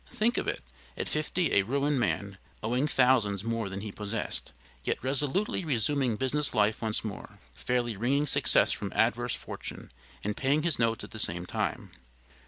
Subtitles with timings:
[0.09, 0.63] Think of it!
[0.97, 4.51] at fifty a ruined man, owing thousands more than he possessed,
[4.83, 9.91] yet resolutely resuming business life once more fairly wringing success from adverse fortune,
[10.23, 11.91] and paying his notes at the same time.